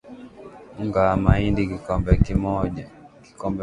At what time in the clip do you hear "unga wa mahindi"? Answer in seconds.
0.79-1.61